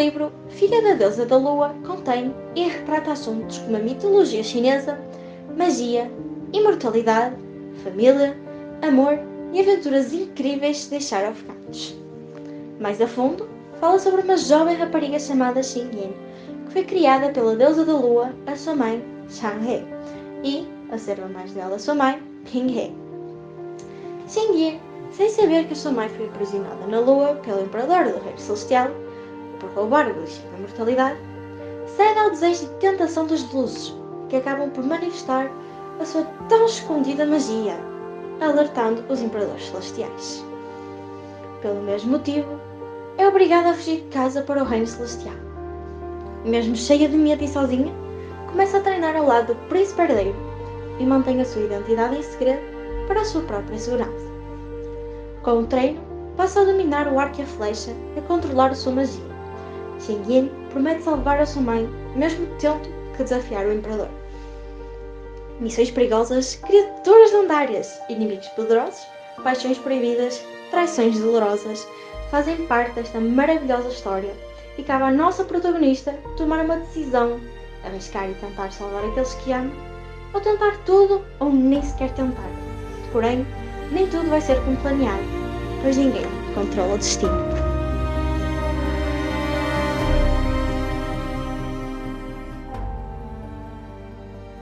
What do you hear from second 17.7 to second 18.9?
da lua, a sua